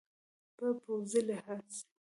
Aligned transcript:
په 0.57 0.65
پوځي 0.83 1.21
لحاظ 1.29 1.73